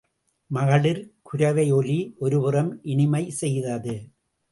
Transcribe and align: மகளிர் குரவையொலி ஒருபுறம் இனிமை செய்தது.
மகளிர் 0.51 1.01
குரவையொலி 1.29 1.97
ஒருபுறம் 2.19 2.71
இனிமை 2.85 3.23
செய்தது. 3.31 3.95